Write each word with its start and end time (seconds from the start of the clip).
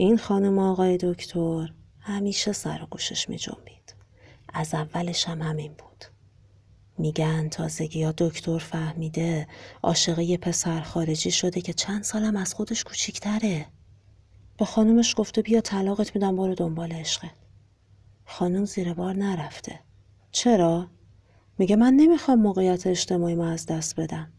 این 0.00 0.18
خانم 0.18 0.58
آقای 0.58 0.98
دکتر 1.00 1.72
همیشه 2.00 2.52
سر 2.52 2.82
و 2.82 2.86
گوشش 2.86 3.28
می 3.28 3.38
جنبید. 3.38 3.94
از 4.54 4.74
اولش 4.74 5.28
هم 5.28 5.42
همین 5.42 5.72
بود. 5.72 6.04
میگن 6.98 7.48
تازگی 7.48 7.98
یا 7.98 8.14
دکتر 8.18 8.58
فهمیده 8.58 9.46
عاشق 9.82 10.18
یه 10.18 10.36
پسر 10.36 10.80
خارجی 10.80 11.30
شده 11.30 11.60
که 11.60 11.72
چند 11.72 12.02
سالم 12.02 12.36
از 12.36 12.54
خودش 12.54 12.84
کوچیکتره. 12.84 13.66
با 14.58 14.66
خانومش 14.66 15.14
گفته 15.16 15.42
بیا 15.42 15.60
طلاقت 15.60 16.14
میدم 16.14 16.36
برو 16.36 16.54
دنبال 16.54 16.92
عشقت. 16.92 17.34
خانوم 18.24 18.64
زیر 18.64 18.94
بار 18.94 19.16
نرفته. 19.16 19.80
چرا؟ 20.32 20.90
میگه 21.58 21.76
من 21.76 21.94
نمی‌خوام 21.94 22.40
موقعیت 22.40 22.86
اجتماعی 22.86 23.34
ما 23.34 23.48
از 23.48 23.66
دست 23.66 24.00
بدم. 24.00 24.32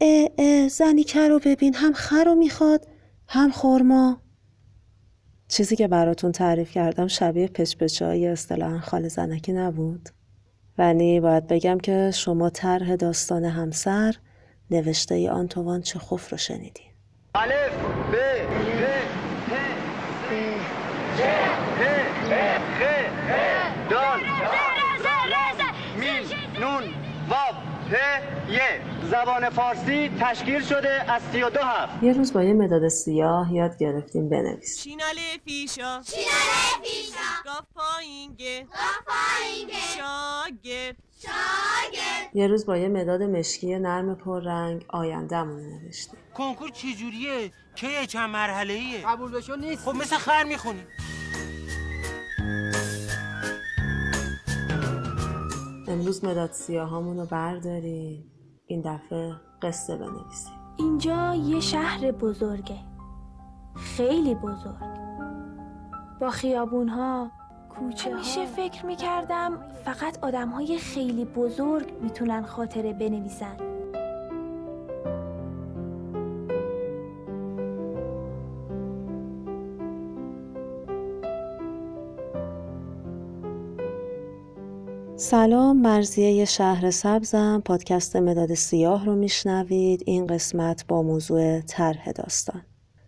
اه 0.00 0.28
اه 0.38 0.68
زنی 0.68 1.04
که 1.04 1.40
ببین 1.44 1.74
هم 1.74 1.92
خر 1.92 2.24
رو 2.24 2.34
می‌خواد 2.34 2.86
هم 3.28 3.50
خورما. 3.50 4.20
چیزی 5.50 5.76
که 5.76 5.88
براتون 5.88 6.32
تعریف 6.32 6.70
کردم 6.70 7.06
شبیه 7.06 7.48
پچپچه 7.48 8.06
های 8.06 8.26
اصطلاحا 8.26 8.78
خال 8.78 9.08
زنکی 9.08 9.52
نبود. 9.52 10.08
ولی 10.78 11.20
باید 11.20 11.46
بگم 11.46 11.78
که 11.78 12.10
شما 12.14 12.50
طرح 12.50 12.96
داستان 12.96 13.44
همسر 13.44 14.14
نوشته 14.70 15.14
ای 15.14 15.28
آنتوان 15.28 15.82
چخوف 15.82 16.30
رو 16.30 16.38
شنیدین. 16.38 16.86
الف 17.34 17.72
ب 18.12 18.14
ه 18.14 18.86
ه 19.50 19.56
ج 21.18 21.22
ه 21.80 22.58
خ 22.78 22.82
دال 23.90 24.20
میم 26.00 26.24
نون 26.60 26.84
واو 27.28 27.54
زبان 29.10 29.50
فارسی 29.50 30.10
تشکیل 30.20 30.62
شده 30.62 31.12
از 31.12 31.22
سی 31.32 31.42
و 31.42 31.50
دو 31.50 31.60
حرف 31.60 32.02
یه 32.02 32.12
روز 32.12 32.32
با 32.32 32.42
یه 32.42 32.52
مداد 32.52 32.88
سیاه 32.88 33.54
یاد 33.54 33.78
گرفتیم 33.78 34.28
بنویس. 34.28 34.78
شیناله 34.78 35.20
فیشا 35.44 36.02
شیناله 36.02 36.82
پیشا. 36.82 37.18
گاف 37.44 37.64
پایینگه. 37.74 38.66
پایینگه. 39.06 39.74
شاگرد 39.74 40.96
شاگرد 41.22 42.34
یه 42.36 42.46
روز 42.46 42.66
با 42.66 42.76
یه 42.76 42.88
مداد 42.88 43.22
مشکی 43.22 43.78
نرم 43.78 44.14
پررنگ 44.14 44.84
آیندهمون 44.88 45.64
رو 45.64 45.80
نوشتیم. 45.80 46.20
کنکور 46.34 46.70
چجوریه؟ 46.70 47.52
کیه 47.74 48.06
چند 48.06 48.30
مرحله 48.30 48.74
ایه؟ 48.74 49.06
قبول 49.06 49.32
بشو 49.32 49.56
نیست. 49.56 49.84
خب 49.84 49.94
مثل 49.94 50.16
خر 50.16 50.44
می‌خونی. 50.44 50.82
امروز 55.90 56.24
مداد 56.24 56.52
سیاهامون 56.52 57.16
رو 57.16 57.26
برداریم. 57.26 58.24
این 58.66 58.80
دفعه 58.80 59.32
قصه 59.62 59.96
بنویسیم. 59.96 60.52
اینجا 60.76 61.34
یه 61.34 61.60
شهر 61.60 62.10
بزرگه. 62.12 62.78
خیلی 63.76 64.34
بزرگ. 64.34 65.00
با 66.20 66.30
خیابونها 66.30 67.30
کوچه 67.68 68.10
همیشه 68.10 68.46
فکر 68.46 68.86
می‌کردم 68.86 69.58
فقط 69.84 70.18
آدم 70.22 70.48
های 70.48 70.78
خیلی 70.78 71.24
بزرگ 71.24 71.92
می‌تونن 72.02 72.42
خاطره 72.42 72.92
بنویسن. 72.92 73.56
سلام 85.20 85.80
مرزیه 85.80 86.44
شهر 86.44 86.90
سبزم. 86.90 87.62
پادکست 87.64 88.16
مداد 88.16 88.54
سیاه 88.54 89.04
رو 89.04 89.14
میشنوید. 89.14 90.02
این 90.06 90.26
قسمت 90.26 90.84
با 90.88 91.02
موضوع 91.02 91.60
طرح 91.60 92.12
داستان. 92.12 92.62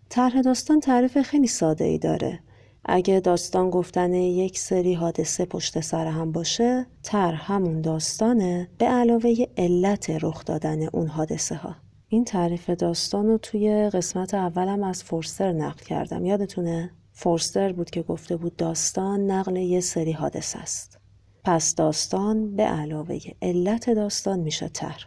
طرح 0.09 0.41
داستان 0.41 0.79
تعریف 0.79 1.21
خیلی 1.21 1.47
ساده 1.47 1.85
ای 1.85 1.97
داره. 1.97 2.39
اگه 2.85 3.19
داستان 3.19 3.69
گفتن 3.69 4.13
یک 4.13 4.59
سری 4.59 4.93
حادثه 4.93 5.45
پشت 5.45 5.79
سر 5.79 6.05
هم 6.05 6.31
باشه 6.31 6.85
طرح 7.03 7.51
همون 7.51 7.81
داستانه. 7.81 8.69
به 8.77 8.85
علاوه 8.85 9.33
علت 9.57 10.09
رخ 10.09 10.45
دادن 10.45 10.87
اون 10.87 11.07
حادثه 11.07 11.55
ها 11.55 11.75
این 12.07 12.25
تعریف 12.25 12.69
داستان 12.69 13.27
رو 13.27 13.37
توی 13.37 13.89
قسمت 13.89 14.33
اولم 14.33 14.83
از 14.83 15.03
فورستر 15.03 15.51
نقل 15.51 15.83
کردم. 15.83 16.25
یادتونه؟ 16.25 16.91
فورستر 17.11 17.73
بود 17.73 17.89
که 17.89 18.01
گفته 18.01 18.37
بود 18.37 18.55
داستان 18.55 19.31
نقل 19.31 19.55
یه 19.55 19.79
سری 19.79 20.11
حادثه 20.11 20.59
است. 20.59 21.02
پس 21.45 21.75
داستان 21.75 22.55
به 22.55 22.63
علاوه 22.63 23.19
علت 23.41 23.89
داستان 23.89 24.39
میشه 24.39 24.67
تر. 24.69 25.05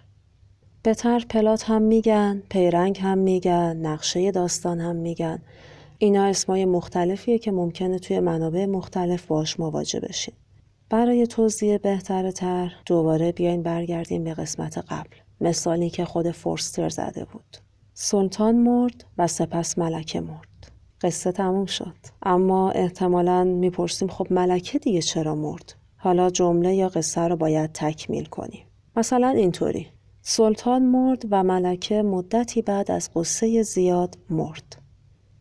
به 0.83 0.95
تر 0.95 1.25
پلات 1.29 1.71
هم 1.71 1.83
میگن، 1.83 2.43
پیرنگ 2.51 2.99
هم 2.99 3.19
میگن، 3.19 3.77
نقشه 3.77 4.31
داستان 4.31 4.81
هم 4.81 4.97
میگن. 4.97 5.43
اینا 5.99 6.25
اسمای 6.25 6.65
مختلفیه 6.65 7.39
که 7.39 7.53
ممکنه 7.53 7.99
توی 7.99 8.21
منابع 8.21 8.67
مختلف 8.67 9.27
باش 9.27 9.61
مواجه 9.61 10.01
بشین. 10.01 10.35
برای 10.91 11.27
توضیح 11.27 11.79
بهتر 11.79 12.31
تر 12.31 12.73
دوباره 12.87 13.33
بیاین 13.33 13.63
برگردیم 13.63 14.25
به 14.25 14.35
قسمت 14.35 14.79
قبل. 14.79 15.17
مثالی 15.41 15.91
که 15.91 16.05
خود 16.05 16.31
فورستر 16.31 16.89
زده 16.89 17.25
بود. 17.25 17.57
سلطان 17.95 18.57
مرد 18.57 19.05
و 19.19 19.27
سپس 19.27 19.79
ملکه 19.79 20.21
مرد. 20.21 20.73
قصه 21.01 21.33
تموم 21.33 21.67
شد. 21.67 21.97
اما 22.23 22.71
احتمالا 22.71 23.45
می‌پرسیم 23.45 24.09
خب 24.09 24.27
ملکه 24.31 24.79
دیگه 24.79 25.03
چرا 25.03 25.35
مرد؟ 25.35 25.75
حالا 25.97 26.31
جمله 26.31 26.75
یا 26.75 26.89
قصه 26.89 27.21
رو 27.21 27.37
باید 27.37 27.71
تکمیل 27.73 28.25
کنیم. 28.25 28.67
مثلا 28.97 29.29
اینطوری. 29.29 29.87
سلطان 30.23 30.83
مرد 30.83 31.23
و 31.31 31.45
ملکه 31.45 32.03
مدتی 32.03 32.62
بعد 32.62 32.91
از 32.91 33.11
قصه 33.15 33.62
زیاد 33.62 34.19
مرد. 34.31 34.77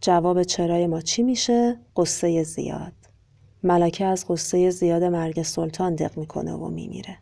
جواب 0.02 0.44
چرای 0.44 0.88
ما 0.88 1.02
چی 1.02 1.24
میشه؟ 1.24 1.80
قصه 1.96 2.44
زیاد. 2.44 2.94
ملکه 3.64 4.06
از 4.06 4.26
قصه 4.30 4.70
زیاد 4.70 5.04
مرگ 5.04 5.42
سلطان 5.42 5.96
دق 5.96 6.18
می‌کنه 6.18 6.54
و 6.54 6.68
میمیره. 6.70 7.18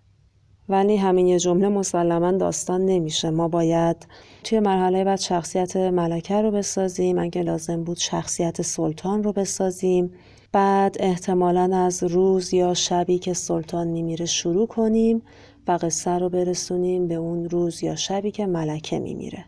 ولی 0.69 0.97
همین 0.97 1.27
یه 1.27 1.39
جمله 1.39 1.69
مسلما 1.69 2.31
داستان 2.31 2.85
نمیشه. 2.85 3.29
ما 3.29 3.47
باید 3.47 4.07
توی 4.43 4.59
مرحله 4.59 5.03
بعد 5.03 5.19
شخصیت 5.19 5.77
ملکه 5.77 6.41
رو 6.41 6.51
بسازیم. 6.51 7.19
اگه 7.19 7.43
لازم 7.43 7.83
بود 7.83 7.97
شخصیت 7.97 8.61
سلطان 8.61 9.23
رو 9.23 9.33
بسازیم. 9.33 10.11
بعد 10.53 10.95
احتمالا 10.99 11.77
از 11.77 12.03
روز 12.03 12.53
یا 12.53 12.73
شبی 12.73 13.19
که 13.19 13.33
سلطان 13.33 13.87
میمیره 13.87 14.25
شروع 14.25 14.67
کنیم 14.67 15.21
و 15.67 15.71
قصه 15.81 16.11
رو 16.11 16.29
برسونیم 16.29 17.07
به 17.07 17.15
اون 17.15 17.49
روز 17.49 17.83
یا 17.83 17.95
شبی 17.95 18.31
که 18.31 18.45
ملکه 18.45 18.99
میمیره 18.99 19.45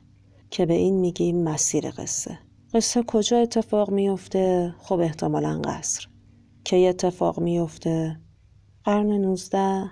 که 0.50 0.66
به 0.66 0.74
این 0.74 1.00
میگیم 1.00 1.44
مسیر 1.44 1.92
قصه. 1.92 2.40
قصه 2.74 3.04
کجا 3.04 3.38
اتفاق 3.38 3.92
میفته؟ 3.92 4.76
خب 4.78 5.00
احتمالا 5.00 5.62
قصر. 5.66 6.08
کی 6.64 6.88
اتفاق 6.88 7.40
میفته؟ 7.40 8.20
قرن 8.84 9.12
19 9.12 9.90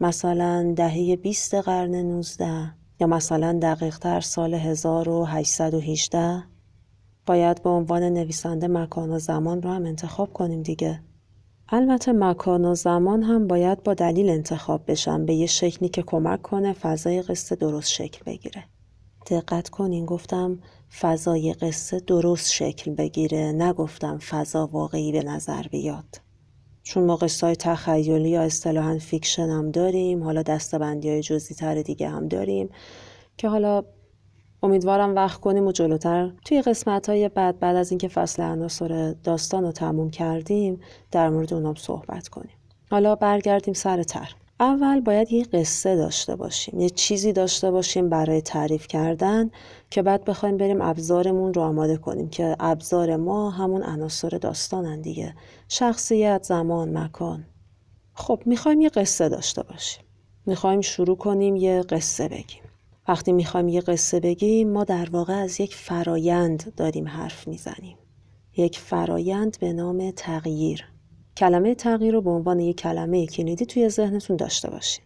مثلا 0.00 0.72
دهه 0.76 1.16
20 1.16 1.54
قرن 1.54 1.94
19 1.94 2.74
یا 3.00 3.06
مثلا 3.06 3.58
دقیق 3.62 3.98
تر 3.98 4.20
سال 4.20 4.54
1818 4.54 6.42
باید 7.30 7.62
به 7.62 7.70
عنوان 7.70 8.02
نویسنده 8.02 8.68
مکان 8.68 9.10
و 9.10 9.18
زمان 9.18 9.62
رو 9.62 9.70
هم 9.70 9.84
انتخاب 9.86 10.32
کنیم 10.32 10.62
دیگه. 10.62 11.00
البته 11.68 12.12
مکان 12.12 12.64
و 12.64 12.74
زمان 12.74 13.22
هم 13.22 13.46
باید 13.46 13.82
با 13.82 13.94
دلیل 13.94 14.30
انتخاب 14.30 14.90
بشن 14.90 15.26
به 15.26 15.34
یه 15.34 15.46
شکلی 15.46 15.88
که 15.88 16.02
کمک 16.02 16.42
کنه 16.42 16.72
فضای 16.72 17.22
قصه 17.22 17.56
درست 17.56 17.88
شکل 17.88 18.24
بگیره. 18.26 18.64
دقت 19.30 19.68
کنین 19.68 20.06
گفتم 20.06 20.58
فضای 21.00 21.52
قصه 21.52 22.00
درست 22.00 22.52
شکل 22.52 22.94
بگیره 22.94 23.52
نگفتم 23.52 24.18
فضا 24.18 24.66
واقعی 24.66 25.12
به 25.12 25.22
نظر 25.22 25.62
بیاد. 25.62 26.20
چون 26.82 27.04
ما 27.04 27.16
قصه 27.16 27.46
های 27.46 27.56
تخیلی 27.56 28.30
یا 28.30 28.42
اصطلاحا 28.42 28.98
فیکشن 28.98 29.48
هم 29.48 29.70
داریم 29.70 30.22
حالا 30.22 30.42
دستبندی 30.42 31.08
های 31.08 31.20
جزئی 31.22 31.56
تر 31.56 31.82
دیگه 31.82 32.08
هم 32.08 32.28
داریم 32.28 32.68
که 33.36 33.48
حالا 33.48 33.84
امیدوارم 34.62 35.14
وقت 35.14 35.40
کنیم 35.40 35.66
و 35.66 35.72
جلوتر. 35.72 36.30
توی 36.44 36.62
قسمت 36.62 37.08
های 37.08 37.28
بعد 37.28 37.58
بعد 37.58 37.76
از 37.76 37.90
اینکه 37.90 38.08
فصل 38.08 38.42
عناصر 38.42 39.14
داستان 39.24 39.64
رو 39.64 39.72
تموم 39.72 40.10
کردیم 40.10 40.80
در 41.10 41.28
مورد 41.30 41.54
اونام 41.54 41.74
صحبت 41.74 42.28
کنیم. 42.28 42.56
حالا 42.90 43.14
برگردیم 43.14 43.74
سر 43.74 44.02
تر 44.02 44.34
اول 44.60 45.00
باید 45.00 45.32
یه 45.32 45.44
قصه 45.44 45.96
داشته 45.96 46.36
باشیم. 46.36 46.80
یه 46.80 46.90
چیزی 46.90 47.32
داشته 47.32 47.70
باشیم 47.70 48.08
برای 48.08 48.40
تعریف 48.40 48.86
کردن 48.86 49.50
که 49.90 50.02
بعد 50.02 50.24
بخوایم 50.24 50.56
بریم 50.56 50.80
ابزارمون 50.80 51.54
رو 51.54 51.62
آماده 51.62 51.96
کنیم 51.96 52.28
که 52.28 52.56
ابزار 52.60 53.16
ما 53.16 53.50
همون 53.50 53.82
عناصر 53.82 54.28
داستانن 54.28 55.00
دیگه. 55.00 55.34
شخصیت 55.68 56.42
زمان 56.42 56.98
مکان. 56.98 57.44
خب 58.14 58.42
می‌خوایم 58.46 58.80
یه 58.80 58.88
قصه 58.88 59.28
داشته 59.28 59.62
باشیم. 59.62 60.04
می‌خوایم 60.46 60.80
شروع 60.80 61.16
کنیم 61.16 61.56
یه 61.56 61.82
قصه 61.82 62.28
بگیم. 62.28 62.59
وقتی 63.10 63.32
می‌خوایم 63.32 63.68
یه 63.68 63.80
قصه 63.80 64.20
بگیم 64.20 64.72
ما 64.72 64.84
در 64.84 65.10
واقع 65.10 65.32
از 65.32 65.60
یک 65.60 65.74
فرایند 65.74 66.74
داریم 66.76 67.08
حرف 67.08 67.48
می‌زنیم. 67.48 67.96
یک 68.56 68.78
فرایند 68.78 69.56
به 69.60 69.72
نام 69.72 70.10
تغییر. 70.10 70.84
کلمه 71.36 71.74
تغییر 71.74 72.14
رو 72.14 72.20
به 72.20 72.30
عنوان 72.30 72.60
یک 72.60 72.76
کلمه 72.76 73.26
کلیدی 73.26 73.66
توی 73.66 73.88
ذهنتون 73.88 74.36
داشته 74.36 74.70
باشید. 74.70 75.04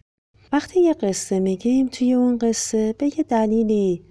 وقتی 0.53 0.81
یه 0.81 0.93
قصه 0.93 1.39
میگیم 1.39 1.87
توی 1.87 2.13
اون 2.13 2.37
قصه 2.37 2.95
به 2.97 3.05
یه 3.05 3.25
دلیلی 3.29 4.05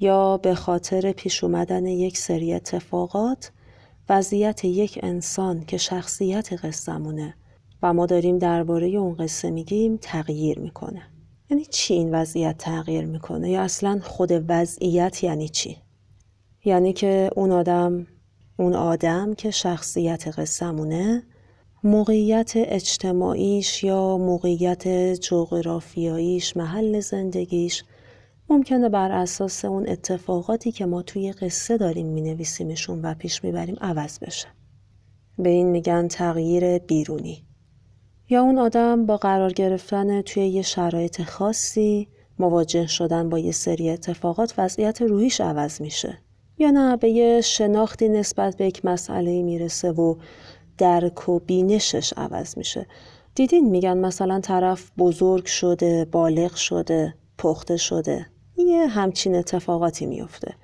یا 0.00 0.36
به 0.36 0.54
خاطر 0.54 1.12
پیش 1.12 1.44
اومدن 1.44 1.86
یک 1.86 2.18
سری 2.18 2.54
اتفاقات 2.54 3.52
وضعیت 4.08 4.64
یک 4.64 4.98
انسان 5.02 5.64
که 5.64 5.76
شخصیت 5.76 6.64
قصهمونه 6.64 7.34
و 7.82 7.94
ما 7.94 8.06
داریم 8.06 8.38
درباره 8.38 8.86
اون 8.86 9.14
قصه 9.14 9.50
میگیم 9.50 9.96
تغییر 9.96 10.58
می‌کنه 10.58 11.02
یعنی 11.50 11.64
چی 11.64 11.94
این 11.94 12.14
وضعیت 12.14 12.58
تغییر 12.58 13.04
می‌کنه 13.04 13.50
یا 13.50 13.62
اصلا 13.62 14.00
خود 14.02 14.44
وضعیت 14.48 15.24
یعنی 15.24 15.48
چی 15.48 15.76
یعنی 16.64 16.92
که 16.92 17.30
اون 17.36 17.52
آدم 17.52 18.06
اون 18.56 18.74
آدم 18.74 19.34
که 19.34 19.50
شخصیت 19.50 20.38
قصهمونه 20.38 21.22
موقعیت 21.84 22.52
اجتماعیش 22.54 23.84
یا 23.84 24.18
موقعیت 24.18 24.88
جغرافیاییش 25.14 26.56
محل 26.56 27.00
زندگیش 27.00 27.84
ممکنه 28.50 28.88
بر 28.88 29.12
اساس 29.12 29.64
اون 29.64 29.88
اتفاقاتی 29.88 30.72
که 30.72 30.86
ما 30.86 31.02
توی 31.02 31.32
قصه 31.32 31.76
داریم 31.76 32.06
می 32.06 32.20
نویسیمشون 32.20 33.02
و 33.02 33.14
پیش 33.14 33.44
می‌بریم 33.44 33.76
عوض 33.80 34.18
بشه. 34.18 34.48
به 35.38 35.48
این 35.48 35.66
میگن 35.66 36.08
تغییر 36.08 36.78
بیرونی. 36.78 37.47
یا 38.30 38.42
اون 38.42 38.58
آدم 38.58 39.06
با 39.06 39.16
قرار 39.16 39.52
گرفتن 39.52 40.22
توی 40.22 40.46
یه 40.46 40.62
شرایط 40.62 41.22
خاصی 41.22 42.08
مواجه 42.38 42.86
شدن 42.86 43.28
با 43.28 43.38
یه 43.38 43.52
سری 43.52 43.90
اتفاقات 43.90 44.54
وضعیت 44.58 45.02
روحیش 45.02 45.40
عوض 45.40 45.80
میشه. 45.80 46.18
یا 46.58 46.70
نه 46.70 46.96
به 46.96 47.08
یه 47.08 47.40
شناختی 47.40 48.08
نسبت 48.08 48.56
به 48.56 48.66
یک 48.66 48.84
مسئله 48.84 49.42
می‌رسه 49.42 49.92
و 49.92 50.14
درک 50.78 51.28
و 51.28 51.38
بینشش 51.38 52.12
عوض 52.16 52.58
میشه. 52.58 52.86
دیدین 53.34 53.70
میگن 53.70 53.98
مثلا 53.98 54.40
طرف 54.40 54.90
بزرگ 54.98 55.46
شده، 55.46 56.04
بالغ 56.04 56.54
شده، 56.54 57.14
پخته 57.38 57.76
شده. 57.76 58.26
یه 58.56 58.86
همچین 58.86 59.34
اتفاقاتی 59.34 60.06
میفته. 60.06 60.54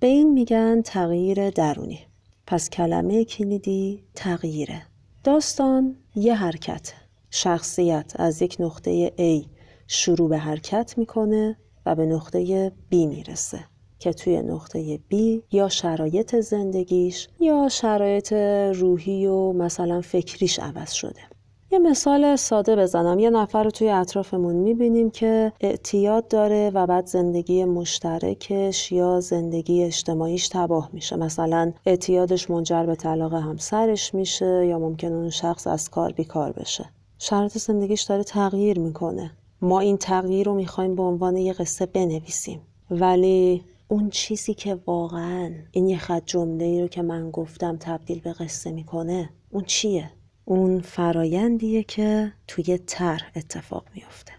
به 0.00 0.06
این 0.06 0.32
میگن 0.32 0.82
تغییر 0.82 1.50
درونی. 1.50 2.00
پس 2.46 2.70
کلمه 2.70 3.24
کلیدی 3.24 4.04
تغییره. 4.14 4.82
داستان 5.24 5.96
یه 6.14 6.34
حرکت. 6.34 6.92
شخصیت 7.30 8.12
از 8.16 8.42
یک 8.42 8.56
نقطه 8.60 9.08
A 9.08 9.46
شروع 9.86 10.28
به 10.28 10.38
حرکت 10.38 10.94
می‌کنه 10.96 11.56
و 11.86 11.94
به 11.94 12.06
نقطه 12.06 12.68
B 12.68 12.94
می‌رسه. 12.94 13.64
که 13.98 14.12
توی 14.12 14.42
نقطه 14.42 14.96
B 14.96 15.14
یا 15.52 15.68
شرایط 15.68 16.36
زندگیش 16.36 17.28
یا 17.40 17.68
شرایط 17.68 18.32
روحی 18.74 19.26
و 19.26 19.52
مثلا 19.52 20.00
فکریش 20.00 20.58
عوض 20.58 20.92
شده. 20.92 21.20
یه 21.70 21.78
مثال 21.78 22.36
ساده 22.36 22.76
بزنم. 22.76 23.18
یه 23.18 23.30
نفر 23.30 23.64
رو 23.64 23.70
توی 23.70 23.88
اطرافمون 23.88 24.56
می‌بینیم 24.56 25.10
که 25.10 25.52
اعتیاد 25.60 26.28
داره 26.28 26.70
و 26.74 26.86
بعد 26.86 27.06
زندگی 27.06 27.64
مشترکش 27.64 28.92
یا 28.92 29.20
زندگی 29.20 29.84
اجتماعیش 29.84 30.48
تباه 30.48 30.90
میشه. 30.92 31.16
مثلا 31.16 31.72
اعتیادش 31.86 32.50
منجر 32.50 32.86
به 32.86 32.94
طلاق 32.94 33.34
همسرش 33.34 34.14
میشه 34.14 34.66
یا 34.66 34.78
ممکن 34.78 35.12
اون 35.12 35.30
شخص 35.30 35.66
از 35.66 35.90
کار 35.90 36.12
بیکار 36.12 36.52
بشه. 36.52 36.84
شرایط 37.18 37.58
زندگیش 37.58 38.02
داره 38.02 38.24
تغییر 38.24 38.78
می‌کنه. 38.78 39.30
ما 39.62 39.80
این 39.80 39.96
تغییر 39.96 40.46
رو 40.46 40.54
می‌خوایم 40.54 40.94
به 40.94 41.02
عنوان 41.02 41.36
یه 41.36 41.52
قصه 41.52 41.86
بنویسیم. 41.86 42.60
ولی 42.90 43.62
اون 43.88 44.10
چیزی 44.10 44.54
که 44.54 44.78
واقعا 44.86 45.52
این 45.72 45.88
یه 45.88 45.98
خط 45.98 46.22
جمله 46.26 46.64
ای 46.64 46.80
رو 46.80 46.88
که 46.88 47.02
من 47.02 47.30
گفتم 47.30 47.76
تبدیل 47.80 48.20
به 48.20 48.32
قصه 48.32 48.70
می‌کنه 48.70 49.30
اون 49.50 49.64
چیه؟ 49.64 50.10
اون 50.50 50.80
فرایندیه 50.80 51.82
که 51.82 52.32
توی 52.46 52.78
طرح 52.78 53.30
اتفاق 53.36 53.84
میافته. 53.94 54.32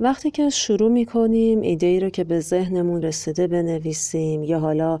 وقتی 0.00 0.30
که 0.30 0.50
شروع 0.50 0.90
می‌کنیم 0.90 1.60
ایده 1.60 1.86
ای 1.86 2.00
رو 2.00 2.10
که 2.10 2.24
به 2.24 2.40
ذهنمون 2.40 3.02
رسیده 3.02 3.46
بنویسیم 3.46 4.44
یا 4.44 4.58
حالا 4.58 4.98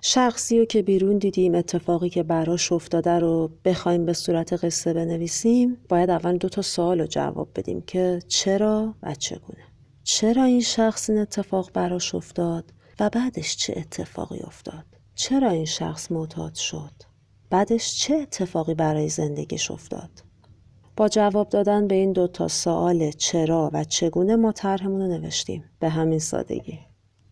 شخصی 0.00 0.58
رو 0.58 0.64
که 0.64 0.82
بیرون 0.82 1.18
دیدیم 1.18 1.54
اتفاقی 1.54 2.08
که 2.08 2.22
براش 2.22 2.72
افتاده 2.72 3.18
رو 3.18 3.50
بخوایم 3.64 4.06
به 4.06 4.12
صورت 4.12 4.64
قصه 4.64 4.92
بنویسیم 4.92 5.76
باید 5.88 6.10
اول 6.10 6.36
دو 6.36 6.48
تا 6.48 6.62
سوال 6.62 7.00
رو 7.00 7.06
جواب 7.06 7.48
بدیم 7.56 7.80
که 7.80 8.18
چرا 8.28 8.94
و 9.02 9.14
چگونه. 9.14 9.64
چرا 10.04 10.44
این 10.44 10.60
شخص 10.60 11.10
این 11.10 11.18
اتفاق 11.18 11.70
براش 11.74 12.14
افتاد 12.14 12.72
و 13.00 13.10
بعدش 13.10 13.56
چه 13.56 13.74
اتفاقی 13.76 14.40
افتاد؟ 14.40 14.84
چرا 15.14 15.50
این 15.50 15.64
شخص 15.64 16.12
معتاد 16.12 16.54
شد؟ 16.54 17.15
بعدش 17.50 18.00
چه 18.00 18.14
اتفاقی 18.14 18.74
برای 18.74 19.08
زندگیش 19.08 19.70
افتاد؟ 19.70 20.10
با 20.96 21.08
جواب 21.08 21.48
دادن 21.48 21.88
به 21.88 21.94
این 21.94 22.12
دو 22.12 22.26
تا 22.26 22.48
سوال 22.48 23.10
چرا 23.10 23.70
و 23.72 23.84
چگونه 23.84 24.36
ما 24.36 24.52
طرحمون 24.52 25.00
رو 25.00 25.06
نوشتیم. 25.06 25.64
به 25.80 25.88
همین 25.88 26.18
سادگی. 26.18 26.78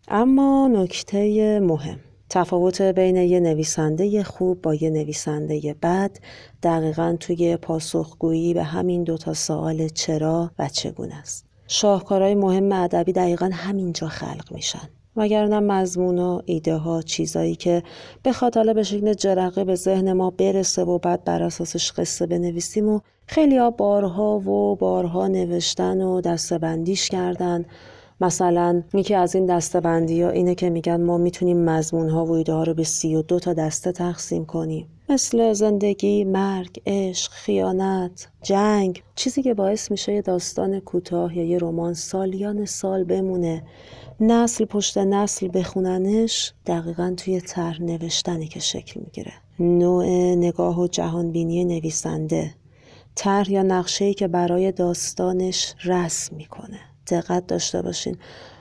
اما 0.07 0.67
نکته 0.67 1.59
مهم. 1.59 1.99
تفاوت 2.29 2.81
بین 2.81 3.15
یه 3.15 3.39
نویسنده 3.39 4.23
خوب 4.23 4.61
با 4.61 4.75
یه 4.75 4.89
نویسنده 4.89 5.75
بد 5.81 6.17
دقیقا 6.63 7.17
توی 7.19 7.57
پاسخگویی 7.57 8.53
به 8.53 8.63
همین 8.63 9.03
دو 9.03 9.17
تا 9.17 9.33
سوال 9.33 9.87
چرا 9.87 10.51
و 10.59 10.69
چگونه 10.69 11.15
است. 11.15 11.45
شاهکارهای 11.67 12.35
مهم 12.35 12.71
ادبی 12.71 13.13
دقیقا 13.13 13.49
همینجا 13.53 14.07
خلق 14.07 14.51
میشن. 14.51 14.89
وگرنه 15.15 15.59
مضمون 15.59 16.19
و 16.19 16.41
ایده 16.45 16.75
ها 16.75 17.01
چیزایی 17.01 17.55
که 17.55 17.83
بخواد 18.25 18.55
حالا 18.55 18.73
به 18.73 18.83
شکل 18.83 19.13
جرقه 19.13 19.63
به 19.63 19.75
ذهن 19.75 20.13
ما 20.13 20.29
برسه 20.29 20.83
و 20.83 20.97
بعد 20.97 21.23
بر 21.23 21.43
اساسش 21.43 21.91
قصه 21.91 22.25
بنویسیم 22.25 22.89
و 22.89 22.99
خیلی 23.27 23.57
ها 23.57 23.71
بارها 23.71 24.39
و 24.39 24.75
بارها 24.75 25.27
نوشتن 25.27 26.01
و 26.01 26.21
دستبندیش 26.21 27.09
کردن. 27.09 27.65
مثلا 28.21 28.83
یکی 28.93 29.15
از 29.15 29.35
این 29.35 29.45
دستبندی 29.45 30.21
ها 30.21 30.29
اینه 30.29 30.55
که 30.55 30.69
میگن 30.69 31.01
ما 31.01 31.17
می‌تونیم 31.17 31.65
مضمون 31.65 32.09
ها 32.09 32.25
و 32.25 32.31
ایده 32.31 32.53
ها 32.53 32.63
رو 32.63 32.73
به 32.73 32.83
سی 32.83 33.15
و 33.15 33.21
دو 33.21 33.39
تا 33.39 33.53
دسته 33.53 33.91
تقسیم 33.91 34.45
کنیم. 34.45 34.94
مثل 35.09 35.53
زندگی، 35.53 36.23
مرگ، 36.23 36.81
عشق، 36.85 37.31
خیانت، 37.31 38.27
جنگ 38.41 39.03
چیزی 39.15 39.43
که 39.43 39.53
باعث 39.53 39.91
میشه 39.91 40.13
یه 40.13 40.21
داستان 40.21 40.79
کوتاه 40.79 41.37
یا 41.37 41.43
یه 41.43 41.57
رمان 41.57 41.93
سالیان 41.93 42.65
سال 42.65 43.03
بمونه. 43.03 43.63
نسل 44.19 44.65
پشت 44.65 44.97
نسل 44.97 45.49
بخوننش 45.53 46.53
دقیقا 46.65 47.13
توی 47.17 47.41
طرح 47.41 47.81
نوشتنی 47.81 48.47
که 48.47 48.59
شکل 48.59 48.99
می‌گیره. 48.99 49.33
نوع 49.59 50.05
نگاه 50.35 50.79
و 50.79 50.87
جهانبینی 50.87 51.65
نویسنده. 51.65 52.55
طرح 53.15 53.51
یا 53.51 53.63
نقشه‌ای 53.63 54.13
که 54.13 54.27
برای 54.27 54.71
داستانش 54.71 55.73
رسم 55.83 56.35
می‌کنه. 56.35 56.79
دقت 57.11 57.47
داشته 57.47 57.81
باشین. 57.81 58.17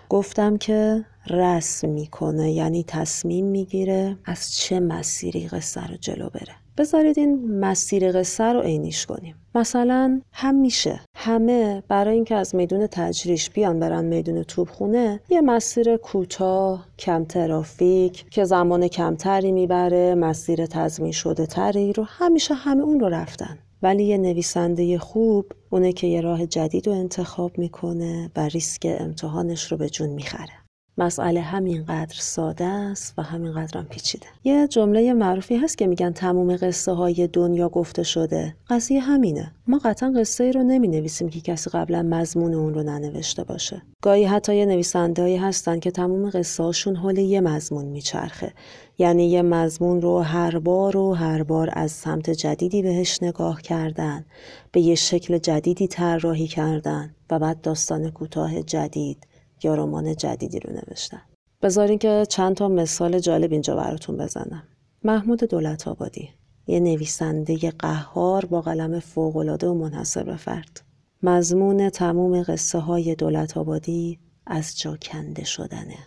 گفتم 0.09 0.57
که 0.57 1.05
رسم 1.31 1.89
می‌کنه 1.89 2.53
یعنی 2.53 2.85
تصمیم 2.89 3.47
می‌گیره 3.47 4.17
از 4.25 4.55
چه 4.55 4.81
مسیری 4.81 5.49
قصه 5.49 5.87
رو 5.87 5.97
جلو 5.97 6.31
بره. 6.31 6.55
بذارید 6.79 7.19
این 7.19 7.59
مسیر 7.61 8.13
قصه 8.13 8.45
رو 8.45 8.61
عینیش 8.61 9.07
کنیم. 9.07 9.35
مثلا 9.55 10.21
همیشه 10.33 11.01
همه 11.17 11.83
برای 11.89 12.15
اینکه 12.15 12.35
از 12.35 12.55
میدون 12.55 12.87
تجریش 12.87 13.51
بیان 13.51 13.81
برن 13.81 14.05
میدون 14.05 14.43
توبخونه 14.43 15.21
یه 15.29 15.41
مسیر 15.41 15.97
کوتاه 15.97 16.89
کم 16.99 17.25
ترافیک 17.25 18.25
که 18.31 18.45
زمان 18.45 18.89
کمتری 18.89 19.53
می‌بره 19.53 20.15
مسیر 20.15 20.67
تضمین 20.67 21.13
شده 21.13 21.47
تری 21.47 21.93
رو 21.93 22.05
همیشه 22.09 22.55
همه 22.55 22.83
اون 22.83 23.01
رو 23.01 23.09
رفتن. 23.09 23.59
ولی 23.83 24.05
یه 24.05 24.19
نویسنده 24.19 24.99
خوب 24.99 25.53
اونه 25.71 25.93
که 25.93 26.07
یه 26.07 26.21
راه 26.21 26.47
جدید 26.47 26.87
رو 26.87 26.93
انتخاب 26.93 27.59
می‌کنه 27.59 28.31
و 28.37 28.49
ریسک 28.49 28.97
امتحانش 29.01 29.73
رو 29.73 29.79
به 29.79 29.89
جون 29.89 30.09
می‌خره. 30.09 30.64
مسئله 30.99 31.41
همینقدر 31.41 32.17
ساده 32.19 32.65
است 32.65 33.15
و 33.19 33.23
همینقدر 33.23 33.79
هم 33.79 33.85
پیچیده. 33.85 34.27
یه 34.45 34.69
جمله 34.69 35.13
معروفی 35.13 35.57
هست 35.57 35.79
که 35.79 35.87
میگن 35.87 36.13
تموم 36.13 36.57
قصه 36.57 36.93
های 36.93 37.27
دنیا 37.27 37.69
گفته 37.69 38.03
شده. 38.03 38.57
قضیه 38.69 39.01
همینه. 39.01 39.53
ما 39.67 39.79
قطعا 39.79 40.13
قصه 40.17 40.45
ای 40.45 40.53
رو 40.53 40.63
نمی 40.63 40.89
نویسیم 40.89 41.29
که 41.29 41.41
کسی 41.41 41.71
قبلا 41.71 42.03
مضمون 42.03 42.55
اون 42.55 42.75
رو 42.75 42.83
ننوشته 42.83 43.45
باشه. 43.45 43.83
گاهی 44.03 44.25
حتی 44.25 44.57
یه 44.57 44.67
نویسنده 44.67 45.41
هستن 45.41 45.79
که 45.79 45.91
تموم 45.91 46.31
قصه 46.31 46.63
هاشون 46.63 46.97
حول 46.97 47.19
یه 47.19 47.41
مضمون 47.41 47.85
میچرخه. 47.85 48.53
یعنی 48.99 49.31
یه 49.31 49.43
مضمون 49.43 50.03
رو 50.03 50.21
هر 50.21 50.59
بار 50.59 50.97
و 50.97 51.15
هر 51.15 51.43
بار 51.43 51.71
از 51.73 51.93
سمت 51.93 52.31
جدیدی 52.31 52.83
بهش 52.83 53.23
نگاه 53.23 53.63
کردن 53.63 54.25
به 54.73 54.81
یه 54.81 54.95
شکل 54.95 55.39
جدیدی 55.39 55.87
طراحی 55.87 56.47
کردن 56.47 57.15
و 57.31 57.39
بعد 57.39 57.61
داستان 57.61 58.11
کوتاه 58.11 58.63
جدید 58.63 59.27
یا 59.63 59.75
رمان 59.75 60.17
جدیدی 60.17 60.61
رو 60.61 60.73
نوشتن 60.73 61.23
بذارین 61.63 61.99
که 61.99 62.27
چند 62.29 62.57
تا 62.57 62.69
مثال 62.69 63.19
جالب 63.19 63.53
اینجا 63.53 63.77
براتون 63.77 64.17
بزنم. 64.17 64.63
محمود 65.05 65.45
دولت 65.45 65.89
آبادی 65.89 66.31
یه 66.67 66.81
نویسنده 66.81 67.71
قهار 67.71 68.45
با 68.45 68.61
قلم 68.61 69.01
فوقالعاده 69.01 69.69
و 69.69 69.75
منحصر 69.75 70.23
به 70.23 70.37
فرد. 70.37 70.81
مضمون 71.23 71.91
تموم 71.91 72.43
قصه 72.43 72.79
های 72.79 73.15
دولت 73.15 73.57
آبادی 73.57 74.19
از 74.47 74.79
جا 74.79 74.97
کنده 74.97 75.45
شدنه. 75.45 75.99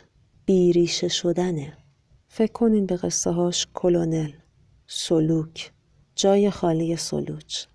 بیریشه 0.45 1.07
شدنه. 1.07 1.77
فکر 2.27 2.51
کنین 2.51 2.85
به 2.85 2.95
قصه 2.95 3.31
هاش 3.31 3.67
کلونل 3.73 4.31
سلوک 4.87 5.71
جای 6.15 6.49
خالی 6.49 6.95
سلوچ. 6.95 7.65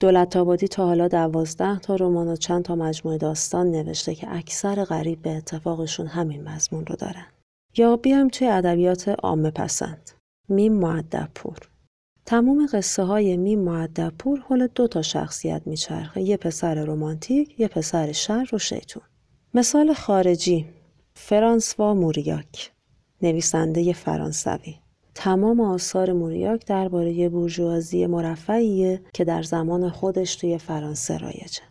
دولت 0.00 0.36
آبادی 0.36 0.68
تا 0.68 0.86
حالا 0.86 1.08
دوازده 1.08 1.78
تا 1.78 1.96
رمان 1.96 2.28
و 2.28 2.36
چند 2.36 2.64
تا 2.64 2.74
مجموعه 2.74 3.18
داستان 3.18 3.70
نوشته 3.70 4.14
که 4.14 4.36
اکثر 4.36 4.84
قریب 4.84 5.22
به 5.22 5.30
اتفاقشون 5.30 6.06
همین 6.06 6.48
مضمون 6.48 6.86
رو 6.86 6.96
دارن. 6.96 7.26
یا 7.76 7.96
بیایم 7.96 8.28
توی 8.28 8.48
ادبیات 8.48 9.08
عامه 9.08 9.50
پسند. 9.50 10.10
میم 10.48 10.72
مودب. 10.72 11.30
تمام 12.26 12.68
قصه 12.72 13.02
های 13.02 13.36
میم 13.36 13.58
مودب 13.58 14.12
حول 14.48 14.66
دو 14.74 14.88
تا 14.88 15.02
شخصیت 15.02 15.62
میچرخه 15.66 16.20
یه 16.22 16.36
پسر 16.36 16.74
رمانتیک 16.74 17.60
یه 17.60 17.68
پسر 17.68 18.12
شر 18.12 18.48
و 18.52 18.58
شیطون 18.58 19.02
مثال 19.54 19.92
خارجی 19.92 20.66
فرانسوا 21.14 21.94
موریاک 21.94 22.72
نویسنده 23.22 23.92
فرانسوی 23.92 24.74
تمام 25.20 25.60
آثار 25.60 26.12
موریاک 26.12 26.66
درباره 26.66 27.28
بورژوازی 27.28 28.06
مرفعیه 28.06 29.00
که 29.12 29.24
در 29.24 29.42
زمان 29.42 29.88
خودش 29.88 30.36
توی 30.36 30.58
فرانسه 30.58 31.18
رایجه 31.18 31.62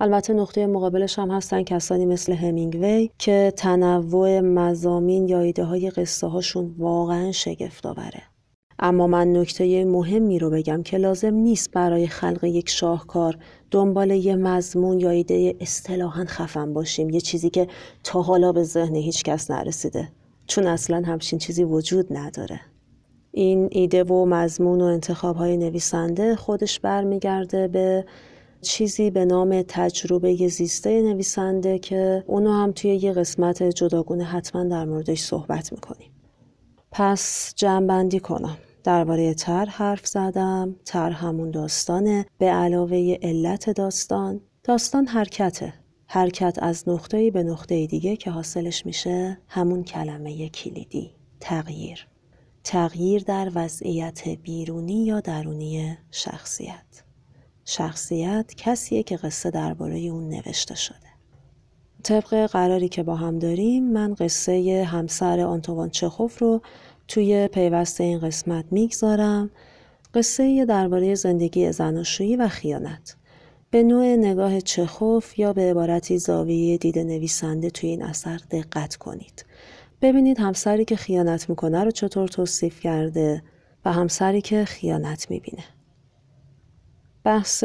البته 0.00 0.32
نقطه 0.32 0.66
مقابلش 0.66 1.18
هم 1.18 1.30
هستن 1.30 1.62
کسانی 1.62 2.06
مثل 2.06 2.32
همینگوی 2.32 3.10
که 3.18 3.52
تنوع 3.56 4.40
مزامین 4.40 5.28
یا 5.28 5.40
ایده 5.40 5.64
های 5.64 5.90
قصه 5.90 6.26
هاشون 6.26 6.74
واقعا 6.78 7.32
شگفت 7.32 7.86
آوره. 7.86 8.22
اما 8.78 9.06
من 9.06 9.36
نکته 9.36 9.84
مهمی 9.84 10.38
رو 10.38 10.50
بگم 10.50 10.82
که 10.82 10.96
لازم 10.96 11.34
نیست 11.34 11.70
برای 11.70 12.06
خلق 12.06 12.44
یک 12.44 12.68
شاهکار 12.68 13.38
دنبال 13.70 14.10
یه 14.10 14.36
مضمون 14.36 15.00
یا 15.00 15.10
ایده 15.10 15.56
اصطلاحا 15.60 16.24
خفن 16.24 16.72
باشیم 16.72 17.10
یه 17.10 17.20
چیزی 17.20 17.50
که 17.50 17.68
تا 18.04 18.22
حالا 18.22 18.52
به 18.52 18.62
ذهن 18.62 18.94
هیچ 18.94 19.22
کس 19.22 19.50
نرسیده 19.50 20.08
چون 20.46 20.66
اصلا 20.66 21.02
همچین 21.06 21.38
چیزی 21.38 21.64
وجود 21.64 22.06
نداره 22.10 22.60
این 23.36 23.68
ایده 23.70 24.04
و 24.04 24.24
مضمون 24.24 24.80
و 24.80 24.84
انتخاب 24.84 25.36
های 25.36 25.56
نویسنده 25.56 26.36
خودش 26.36 26.80
برمیگرده 26.80 27.68
به 27.68 28.04
چیزی 28.62 29.10
به 29.10 29.24
نام 29.24 29.62
تجربه 29.68 30.48
زیسته 30.48 31.02
نویسنده 31.02 31.78
که 31.78 32.24
اونو 32.26 32.52
هم 32.52 32.72
توی 32.72 32.94
یه 32.94 33.12
قسمت 33.12 33.62
جداگونه 33.62 34.24
حتما 34.24 34.64
در 34.64 34.84
موردش 34.84 35.20
صحبت 35.20 35.72
می‌کنیم. 35.72 36.10
پس 36.92 37.52
جمعبندی 37.56 38.20
کنم. 38.20 38.58
درباره 38.84 39.34
تر 39.34 39.64
حرف 39.64 40.06
زدم. 40.06 40.76
تر 40.84 41.10
همون 41.10 41.50
داستانه. 41.50 42.26
به 42.38 42.46
علاوه 42.46 43.16
علت 43.22 43.70
داستان. 43.70 44.40
داستان 44.64 45.06
حرکته. 45.06 45.74
حرکت 46.06 46.58
از 46.62 46.88
نقطه‌ای 46.88 47.30
به 47.30 47.42
نقطه 47.42 47.86
دیگه 47.86 48.16
که 48.16 48.30
حاصلش 48.30 48.86
میشه 48.86 49.38
همون 49.48 49.82
کلمه 49.82 50.48
کلیدی. 50.48 51.10
تغییر. 51.40 52.06
تغییر 52.64 53.22
در 53.22 53.50
وضعیت 53.54 54.28
بیرونی 54.28 55.04
یا 55.04 55.20
درونی 55.20 55.98
شخصیت. 56.10 57.02
شخصیت 57.64 58.54
کسیه 58.56 59.02
که 59.02 59.16
قصه 59.16 59.50
درباره 59.50 59.98
اون 59.98 60.28
نوشته 60.28 60.74
شده. 60.74 60.96
طبق 62.02 62.46
قراری 62.46 62.88
که 62.88 63.02
با 63.02 63.14
هم 63.16 63.38
داریم 63.38 63.92
من 63.92 64.14
قصه 64.14 64.84
همسر 64.88 65.40
آنتوان 65.40 65.90
چخوف 65.90 66.38
رو 66.38 66.60
توی 67.08 67.48
پیوست 67.48 68.00
این 68.00 68.18
قسمت 68.18 68.64
می‌گذارم. 68.70 69.50
قصه 70.14 70.64
درباره 70.64 71.14
زندگی 71.14 71.72
زناشویی 71.72 72.36
و 72.36 72.48
خیانت. 72.48 73.16
به 73.70 73.82
نوع 73.82 74.04
نگاه 74.04 74.60
چخوف 74.60 75.38
یا 75.38 75.52
به 75.52 75.70
عبارتی 75.70 76.18
زاویه 76.18 76.78
دید 76.78 76.98
نویسنده 76.98 77.70
توی 77.70 77.90
این 77.90 78.02
اثر 78.02 78.40
دقت 78.50 78.96
کنید. 78.96 79.44
ببینید 80.04 80.40
همسری 80.40 80.84
که 80.84 80.96
خیانت 80.96 81.50
می‌کنه 81.50 81.84
رو 81.84 81.90
چطور 81.90 82.28
توصیف 82.28 82.80
کرده 82.80 83.42
و 83.84 83.92
همسری 83.92 84.40
که 84.40 84.64
خیانت 84.64 85.30
می‌بینه. 85.30 85.64
بحث 87.24 87.64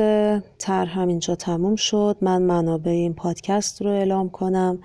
طرح 0.58 1.00
اینجا 1.00 1.36
تموم 1.36 1.76
شد. 1.76 2.18
من 2.22 2.42
منابع 2.42 2.92
این 2.92 3.14
پادکست 3.14 3.82
رو 3.82 3.90
اعلام 3.90 4.30
کنم. 4.30 4.80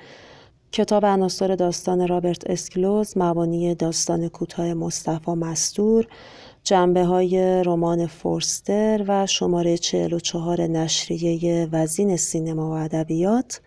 کتاب 0.72 1.06
عناصر 1.06 1.54
داستان 1.54 2.08
رابرت 2.08 2.50
اسکلوز 2.50 3.18
مبانی 3.18 3.74
داستان 3.74 4.28
کوتاه 4.28 4.74
مصطفی 4.74 5.30
مستور 5.30 6.06
جنبه 6.64 7.04
های 7.04 7.62
رمان 7.64 8.06
فورستر 8.06 9.04
و 9.08 9.26
شماره 9.26 9.76
44 9.76 10.60
نشریه 10.60 11.68
وزین 11.72 12.16
سینما 12.16 12.70
و 12.70 12.72
ادبیات. 12.72 13.60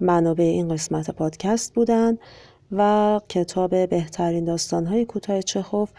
منابع 0.00 0.44
این 0.44 0.68
قسمت 0.68 1.10
پادکست 1.10 1.74
بودن. 1.74 2.18
و 2.72 3.20
کتاب 3.28 3.88
بهترین 3.88 4.44
داستانهای 4.44 5.04
کوتاه 5.04 5.42
چخوف 5.42 5.90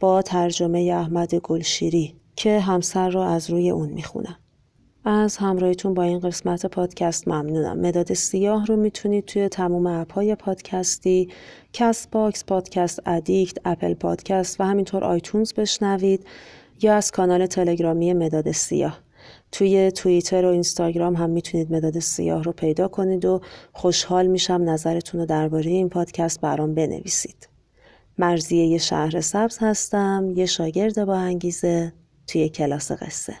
با 0.00 0.22
ترجمه 0.22 0.78
احمد 0.78 1.34
گلشیری 1.34 2.14
که 2.36 2.60
همسر 2.60 3.10
رو 3.10 3.20
از 3.20 3.50
روی 3.50 3.70
اون 3.70 3.88
می‌خونم. 3.88 4.36
از 5.04 5.36
همراهیتون 5.36 5.94
با 5.94 6.02
این 6.02 6.18
قسمت 6.18 6.66
پادکست 6.66 7.28
ممنونم. 7.28 7.78
مداد 7.78 8.14
سیاه 8.14 8.66
رو 8.66 8.76
می‌تونید 8.76 9.24
توی 9.24 9.48
تمام 9.48 9.86
اپهای 9.86 10.34
پادکستی 10.34 11.28
Castbox، 11.72 12.44
Podcast 12.44 13.00
Addict، 13.06 13.58
Apple 13.64 13.94
Podcast 13.94 14.60
و 14.60 14.64
همینطور 14.64 15.04
iTunes 15.04 15.52
بشنوید 15.54 16.26
یا 16.82 16.94
از 16.94 17.10
کانال 17.10 17.46
تلگرامی 17.46 18.12
مداد 18.12 18.50
سیاه. 18.50 19.05
توی 19.52 19.90
توییتر 19.90 20.44
و 20.44 20.48
اینستاگرام 20.48 21.16
هم 21.16 21.30
می‌تونید 21.30 21.72
مداد 21.72 21.98
سیاه 21.98 22.42
رو 22.42 22.52
پیدا 22.52 22.88
کنید 22.88 23.24
و 23.24 23.40
خوشحال 23.72 24.26
میشم 24.26 24.62
نظرتون 24.64 25.20
رو 25.20 25.26
درباره 25.26 25.70
این 25.70 25.88
پادکست 25.88 26.40
برام 26.40 26.74
بنویسید. 26.74 27.48
مرضیه 28.18 28.78
شهر 28.78 29.20
سبز 29.20 29.58
هستم، 29.60 30.32
یه 30.36 30.46
شاگرد 30.46 31.04
با 31.04 31.16
انگیزه 31.16 31.92
توی 32.26 32.48
کلاس 32.48 32.92
قصه 32.92 33.34